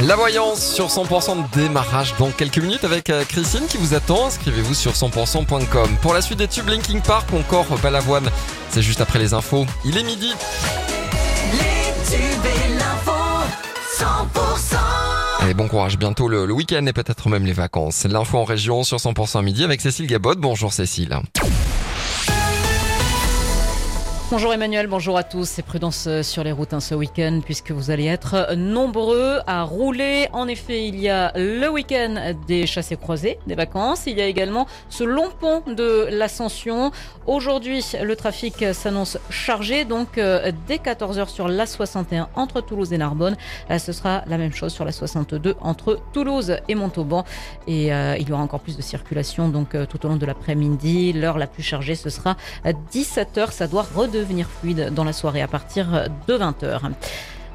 La 0.00 0.16
voyance 0.16 0.74
sur 0.74 0.86
100% 0.86 1.50
de 1.50 1.60
démarrage 1.60 2.14
dans 2.18 2.30
quelques 2.30 2.58
minutes 2.58 2.84
avec 2.84 3.10
euh, 3.10 3.24
Christine 3.24 3.66
qui 3.68 3.76
vous 3.76 3.94
attend. 3.94 4.26
Inscrivez-vous 4.26 4.74
sur 4.74 4.92
100%.com. 4.92 5.96
Pour 6.00 6.14
la 6.14 6.20
suite 6.22 6.38
des 6.38 6.48
tubes 6.48 6.68
Linking 6.68 7.00
Park 7.00 7.28
ou 7.32 7.38
encore 7.38 7.66
Balavoine, 7.82 8.30
c'est 8.70 8.82
juste 8.82 9.00
après 9.00 9.18
les 9.18 9.34
infos. 9.34 9.66
Il 9.84 9.98
est 9.98 10.02
midi. 10.02 10.32
Les 11.52 12.16
tubes 12.16 12.44
et 12.44 12.74
l'info, 12.74 13.12
100%. 13.98 15.48
Et 15.50 15.54
bon 15.54 15.68
courage 15.68 15.98
bientôt 15.98 16.28
le, 16.28 16.46
le 16.46 16.52
week-end 16.52 16.84
et 16.86 16.92
peut-être 16.92 17.28
même 17.28 17.44
les 17.44 17.52
vacances. 17.52 18.04
L'info 18.04 18.38
en 18.38 18.44
région 18.44 18.84
sur 18.84 18.98
100% 18.98 19.42
midi 19.42 19.64
avec 19.64 19.80
Cécile 19.80 20.06
Gabot. 20.06 20.34
Bonjour 20.36 20.72
Cécile. 20.72 21.18
Bonjour 24.30 24.52
Emmanuel, 24.52 24.88
bonjour 24.88 25.16
à 25.16 25.22
tous. 25.22 25.48
C'est 25.48 25.62
prudence 25.62 26.04
euh, 26.06 26.22
sur 26.22 26.44
les 26.44 26.52
routes 26.52 26.74
hein, 26.74 26.80
ce 26.80 26.94
week-end 26.94 27.40
puisque 27.42 27.70
vous 27.70 27.90
allez 27.90 28.04
être 28.04 28.54
nombreux 28.56 29.38
à 29.46 29.62
rouler. 29.62 30.28
En 30.34 30.48
effet, 30.48 30.86
il 30.86 31.00
y 31.00 31.08
a 31.08 31.32
le 31.34 31.66
week-end 31.70 32.34
des 32.46 32.66
chassés 32.66 32.96
croisés, 32.96 33.38
des 33.46 33.54
vacances. 33.54 34.02
Il 34.06 34.18
y 34.18 34.20
a 34.20 34.26
également 34.26 34.66
ce 34.90 35.02
long 35.02 35.30
pont 35.40 35.62
de 35.66 36.08
l'Ascension. 36.10 36.92
Aujourd'hui, 37.26 37.82
le 38.02 38.16
trafic 38.16 38.66
s'annonce 38.74 39.16
chargé. 39.30 39.86
Donc, 39.86 40.18
euh, 40.18 40.52
dès 40.66 40.76
14h 40.76 41.30
sur 41.30 41.48
la 41.48 41.64
61 41.64 42.28
entre 42.34 42.60
Toulouse 42.60 42.92
et 42.92 42.98
Narbonne, 42.98 43.36
euh, 43.70 43.78
ce 43.78 43.92
sera 43.92 44.24
la 44.26 44.36
même 44.36 44.52
chose 44.52 44.74
sur 44.74 44.84
la 44.84 44.92
62 44.92 45.54
entre 45.62 46.00
Toulouse 46.12 46.58
et 46.68 46.74
Montauban. 46.74 47.24
Et 47.66 47.94
euh, 47.94 48.14
il 48.20 48.28
y 48.28 48.32
aura 48.32 48.42
encore 48.42 48.60
plus 48.60 48.76
de 48.76 48.82
circulation 48.82 49.48
donc 49.48 49.74
euh, 49.74 49.86
tout 49.86 50.04
au 50.04 50.10
long 50.10 50.16
de 50.16 50.26
l'après-midi. 50.26 51.14
L'heure 51.14 51.38
la 51.38 51.46
plus 51.46 51.62
chargée, 51.62 51.94
ce 51.94 52.10
sera 52.10 52.36
à 52.62 52.72
17h. 52.72 53.52
Ça 53.52 53.66
doit 53.66 53.86
redevenir 53.94 54.17
fluide 54.48 54.92
dans 54.94 55.04
la 55.04 55.12
soirée 55.12 55.42
à 55.42 55.48
partir 55.48 56.08
de 56.26 56.38
20h. 56.38 56.80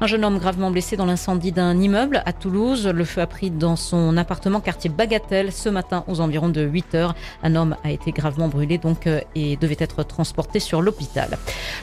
Un 0.04 0.06
jeune 0.06 0.26
homme 0.26 0.38
gravement 0.38 0.70
blessé 0.70 0.98
dans 0.98 1.06
l'incendie 1.06 1.50
d'un 1.50 1.80
immeuble 1.80 2.22
à 2.26 2.34
Toulouse. 2.34 2.86
Le 2.86 3.06
feu 3.06 3.22
a 3.22 3.26
pris 3.26 3.50
dans 3.50 3.74
son 3.74 4.18
appartement 4.18 4.60
quartier 4.60 4.90
Bagatelle 4.90 5.50
ce 5.50 5.70
matin 5.70 6.04
aux 6.08 6.20
environs 6.20 6.50
de 6.50 6.60
8 6.60 6.94
heures. 6.94 7.14
Un 7.42 7.56
homme 7.56 7.74
a 7.84 7.90
été 7.90 8.10
gravement 8.10 8.48
brûlé 8.48 8.76
donc 8.76 9.06
euh, 9.06 9.22
et 9.34 9.56
devait 9.56 9.78
être 9.78 10.02
transporté 10.02 10.60
sur 10.60 10.82
l'hôpital. 10.82 11.38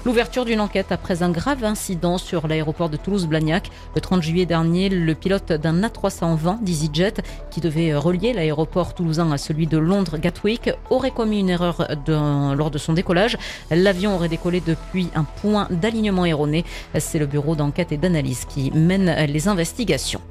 L'ouverture 0.05 0.45
d'une 0.45 0.61
enquête 0.61 0.91
après 0.91 1.23
un 1.23 1.31
grave 1.31 1.63
incident 1.63 2.19
sur 2.19 2.47
l'aéroport 2.47 2.89
de 2.89 2.97
Toulouse-Blagnac. 2.97 3.71
Le 3.95 4.01
30 4.01 4.21
juillet 4.21 4.45
dernier, 4.45 4.89
le 4.89 5.15
pilote 5.15 5.51
d'un 5.51 5.81
A320 5.81 6.63
d'EasyJet 6.63 7.23
qui 7.49 7.59
devait 7.59 7.95
relier 7.95 8.33
l'aéroport 8.33 8.93
toulousain 8.93 9.31
à 9.31 9.39
celui 9.39 9.65
de 9.65 9.79
Londres 9.79 10.19
Gatwick 10.19 10.69
aurait 10.91 11.09
commis 11.09 11.39
une 11.39 11.49
erreur 11.49 11.87
lors 12.07 12.69
de 12.69 12.77
son 12.77 12.93
décollage. 12.93 13.39
L'avion 13.71 14.13
aurait 14.13 14.29
décollé 14.29 14.61
depuis 14.63 15.07
un 15.15 15.23
point 15.23 15.67
d'alignement 15.71 16.25
erroné. 16.25 16.65
C'est 16.99 17.17
le 17.17 17.25
bureau 17.25 17.55
d'enquête 17.55 17.91
et 17.91 17.97
d'analyse 17.97 18.10
qui 18.49 18.71
mène 18.71 19.25
les 19.27 19.47
investigations. 19.47 20.21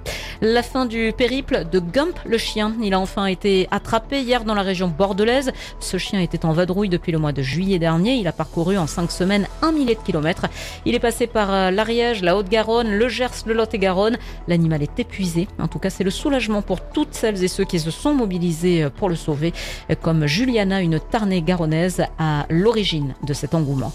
La 0.42 0.62
fin 0.62 0.86
du 0.86 1.12
périple 1.16 1.66
de 1.70 1.80
Gump, 1.80 2.18
le 2.24 2.38
chien. 2.38 2.74
Il 2.82 2.94
a 2.94 3.00
enfin 3.00 3.26
été 3.26 3.68
attrapé 3.70 4.20
hier 4.20 4.44
dans 4.44 4.54
la 4.54 4.62
région 4.62 4.88
bordelaise. 4.88 5.52
Ce 5.80 5.98
chien 5.98 6.20
était 6.20 6.46
en 6.46 6.52
vadrouille 6.52 6.88
depuis 6.88 7.12
le 7.12 7.18
mois 7.18 7.32
de 7.32 7.42
juillet 7.42 7.78
dernier. 7.78 8.14
Il 8.14 8.26
a 8.26 8.32
parcouru 8.32 8.78
en 8.78 8.86
cinq 8.86 9.10
semaines 9.10 9.46
un 9.60 9.72
millier 9.72 9.94
de 9.94 10.00
kilomètres. 10.00 10.46
Il 10.86 10.94
est 10.94 11.00
passé 11.00 11.26
par 11.26 11.52
euh, 11.52 11.70
l'Ariège, 11.70 12.22
la 12.22 12.36
Haute-Garonne, 12.36 12.90
le 12.90 13.08
Gers, 13.08 13.44
le 13.46 13.52
Lot-et-Garonne. 13.52 14.16
L'animal 14.48 14.82
est 14.82 14.98
épuisé. 14.98 15.46
En 15.58 15.68
tout 15.68 15.78
cas, 15.78 15.90
c'est 15.90 16.04
le 16.04 16.10
soulagement 16.10 16.62
pour 16.62 16.80
toutes 16.80 17.14
celles 17.14 17.44
et 17.44 17.48
ceux 17.48 17.64
qui 17.64 17.78
se 17.78 17.90
sont 17.90 18.14
mobilisés 18.14 18.84
euh, 18.84 18.90
pour 18.90 19.08
le 19.08 19.16
sauver, 19.16 19.52
euh, 19.90 19.94
comme 20.00 20.26
Juliana, 20.26 20.80
une 20.80 21.00
Tarnais 21.00 21.42
garonnaise, 21.42 22.02
à 22.18 22.46
l'origine 22.48 23.14
de 23.24 23.34
cet 23.34 23.54
engouement. 23.54 23.92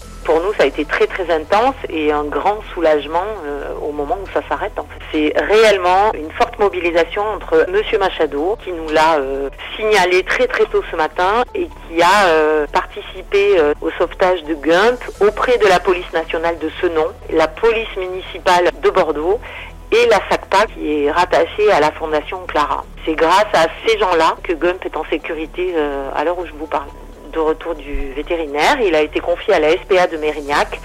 Ça 0.56 0.62
a 0.62 0.66
été 0.66 0.86
très 0.86 1.06
très 1.06 1.30
intense 1.30 1.74
et 1.90 2.10
un 2.12 2.24
grand 2.24 2.60
soulagement 2.72 3.26
euh, 3.44 3.74
au 3.82 3.92
moment 3.92 4.16
où 4.22 4.26
ça 4.32 4.40
s'arrête. 4.48 4.72
C'est 5.12 5.34
réellement 5.36 6.12
une 6.14 6.30
forte 6.30 6.58
mobilisation 6.58 7.22
entre 7.22 7.66
Monsieur 7.68 7.98
Machado, 7.98 8.56
qui 8.64 8.72
nous 8.72 8.88
l'a 8.88 9.18
euh, 9.18 9.50
signalé 9.76 10.22
très 10.22 10.46
très 10.46 10.64
tôt 10.64 10.82
ce 10.90 10.96
matin 10.96 11.44
et 11.54 11.68
qui 11.68 12.00
a 12.00 12.28
euh, 12.28 12.66
participé 12.68 13.60
au 13.82 13.90
sauvetage 13.98 14.44
de 14.44 14.54
Gump 14.54 14.98
auprès 15.20 15.58
de 15.58 15.66
la 15.66 15.78
police 15.78 16.10
nationale 16.14 16.58
de 16.58 16.70
ce 16.80 16.86
nom, 16.86 17.06
la 17.30 17.48
police 17.48 17.94
municipale 17.96 18.70
de 18.82 18.90
Bordeaux 18.90 19.38
et 19.92 20.06
la 20.06 20.20
SACPA 20.30 20.66
qui 20.74 21.04
est 21.04 21.10
rattachée 21.10 21.70
à 21.70 21.80
la 21.80 21.92
Fondation 21.92 22.40
Clara. 22.46 22.84
C'est 23.04 23.14
grâce 23.14 23.46
à 23.52 23.66
ces 23.86 23.98
gens-là 23.98 24.36
que 24.42 24.54
Gump 24.54 24.84
est 24.84 24.96
en 24.96 25.04
sécurité 25.04 25.74
à 26.14 26.24
l'heure 26.24 26.38
où 26.38 26.46
je 26.46 26.52
vous 26.52 26.66
parle. 26.66 26.88
De 27.36 27.40
retour 27.42 27.74
du 27.74 28.14
vétérinaire, 28.14 28.80
il 28.80 28.94
a 28.94 29.02
été 29.02 29.20
confié 29.20 29.52
à 29.52 29.58
la 29.58 29.72
SPA 29.72 30.06
de 30.06 30.16
Mérignac. 30.16 30.80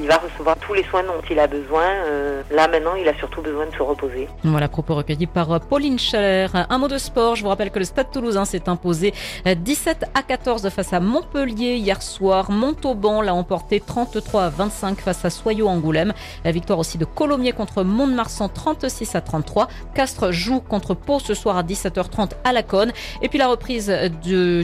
Il 0.00 0.08
va 0.08 0.16
recevoir 0.16 0.56
tous 0.58 0.74
les 0.74 0.82
soins 0.84 1.04
dont 1.04 1.22
il 1.30 1.38
a 1.38 1.46
besoin. 1.46 1.84
Euh, 1.84 2.42
là 2.50 2.66
maintenant, 2.66 2.96
il 2.96 3.08
a 3.08 3.16
surtout 3.18 3.42
besoin 3.42 3.66
de 3.66 3.72
se 3.72 3.82
reposer. 3.82 4.28
Voilà, 4.42 4.68
propos 4.68 4.96
recueillis 4.96 5.26
par 5.26 5.52
euh, 5.52 5.58
Pauline 5.58 5.98
Schaller. 5.98 6.48
Un 6.68 6.78
mot 6.78 6.88
de 6.88 6.98
sport, 6.98 7.36
je 7.36 7.42
vous 7.42 7.48
rappelle 7.48 7.70
que 7.70 7.78
le 7.78 7.84
Stade 7.84 8.10
toulousain 8.10 8.44
s'est 8.44 8.68
imposé 8.68 9.14
euh, 9.46 9.54
17 9.54 10.06
à 10.14 10.22
14 10.22 10.68
face 10.70 10.92
à 10.92 11.00
Montpellier 11.00 11.76
hier 11.76 12.02
soir. 12.02 12.50
Montauban 12.50 13.22
l'a 13.22 13.34
emporté 13.34 13.80
33 13.80 14.44
à 14.44 14.48
25 14.48 15.00
face 15.00 15.24
à 15.24 15.30
Soyaux 15.30 15.68
Angoulême. 15.68 16.12
La 16.44 16.50
victoire 16.50 16.80
aussi 16.80 16.98
de 16.98 17.04
Colomiers 17.04 17.52
contre 17.52 17.84
Mont-de-Marsan 17.84 18.48
36 18.48 19.14
à 19.14 19.20
33. 19.20 19.68
Castres 19.94 20.32
joue 20.32 20.60
contre 20.60 20.94
Pau 20.94 21.20
ce 21.20 21.34
soir 21.34 21.56
à 21.56 21.62
17h30 21.62 22.32
à 22.42 22.52
la 22.52 22.64
Conne. 22.64 22.92
Et 23.22 23.28
puis 23.28 23.38
la 23.38 23.46
reprise 23.46 23.90
euh, 23.90 24.08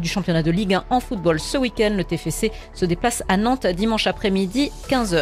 du 0.01 0.09
championnat 0.09 0.43
de 0.43 0.51
Ligue 0.51 0.75
1 0.75 0.85
en 0.91 0.99
football 0.99 1.39
ce 1.39 1.57
week-end. 1.57 1.95
Le 1.97 2.03
TFC 2.05 2.51
se 2.75 2.85
déplace 2.85 3.23
à 3.29 3.37
Nantes 3.37 3.67
dimanche 3.67 4.07
après-midi 4.07 4.73
15h. 4.89 5.20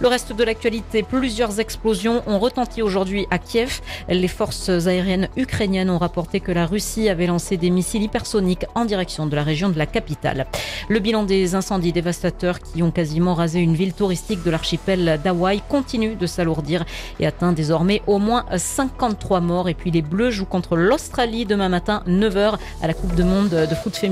Le 0.00 0.08
reste 0.08 0.32
de 0.32 0.44
l'actualité, 0.44 1.02
plusieurs 1.02 1.60
explosions 1.60 2.22
ont 2.26 2.38
retenti 2.38 2.82
aujourd'hui 2.82 3.26
à 3.30 3.38
Kiev. 3.38 3.80
Les 4.08 4.28
forces 4.28 4.68
aériennes 4.68 5.28
ukrainiennes 5.36 5.90
ont 5.90 5.98
rapporté 5.98 6.40
que 6.40 6.52
la 6.52 6.66
Russie 6.66 7.08
avait 7.08 7.26
lancé 7.26 7.56
des 7.56 7.70
missiles 7.70 8.02
hypersoniques 8.02 8.66
en 8.74 8.84
direction 8.84 9.26
de 9.26 9.36
la 9.36 9.42
région 9.42 9.68
de 9.68 9.78
la 9.78 9.86
capitale. 9.86 10.46
Le 10.88 10.98
bilan 10.98 11.22
des 11.22 11.54
incendies 11.54 11.92
dévastateurs 11.92 12.60
qui 12.60 12.82
ont 12.82 12.90
quasiment 12.90 13.34
rasé 13.34 13.60
une 13.60 13.74
ville 13.74 13.92
touristique 13.92 14.42
de 14.44 14.50
l'archipel 14.50 15.20
d'Hawaï 15.22 15.62
continue 15.68 16.14
de 16.14 16.26
s'alourdir 16.26 16.84
et 17.20 17.26
atteint 17.26 17.52
désormais 17.52 18.02
au 18.06 18.18
moins 18.18 18.44
53 18.56 19.40
morts. 19.40 19.68
Et 19.68 19.74
puis 19.74 19.90
les 19.90 20.02
Bleus 20.02 20.30
jouent 20.30 20.44
contre 20.44 20.76
l'Australie 20.76 21.44
demain 21.44 21.68
matin 21.68 22.02
9h 22.08 22.54
à 22.82 22.86
la 22.86 22.94
Coupe 22.94 23.14
du 23.14 23.24
Monde 23.24 23.50
de 23.50 23.74
foot 23.74 23.96
féminin. 23.96 24.08